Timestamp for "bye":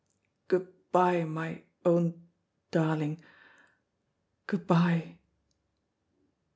0.91-1.25, 4.65-5.19